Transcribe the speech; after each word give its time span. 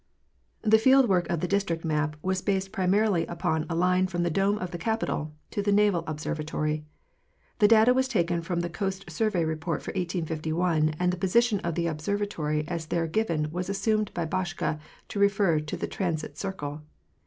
The 0.63 0.79
field 0.79 1.07
work 1.07 1.29
of 1.29 1.41
the 1.41 1.47
District 1.47 1.85
map 1.85 2.15
was 2.23 2.41
based 2.41 2.71
primarily 2.71 3.23
upon 3.27 3.67
a 3.69 3.75
line 3.75 4.07
from 4.07 4.23
the 4.23 4.31
dome 4.31 4.57
of 4.57 4.71
the 4.71 4.79
Capitol 4.79 5.31
to 5.51 5.61
the 5.61 5.71
Naval 5.71 6.03
Observatory. 6.07 6.83
The 7.59 7.67
data 7.67 7.93
was 7.93 8.07
taken 8.07 8.41
from 8.41 8.61
the 8.61 8.69
Coast 8.71 9.11
Survey 9.11 9.45
Report 9.45 9.83
for 9.83 9.91
1851, 9.91 10.95
and 10.97 11.13
the 11.13 11.17
position 11.17 11.59
of 11.59 11.75
the 11.75 11.85
observatory 11.85 12.67
as 12.67 12.87
there 12.87 13.05
given 13.05 13.51
was 13.51 13.69
assumed 13.69 14.11
by 14.15 14.25
Boschke 14.25 14.79
to 15.09 15.19
refer 15.19 15.59
to 15.59 15.77
the 15.77 15.85
transit 15.85 16.35
circle. 16.35 16.81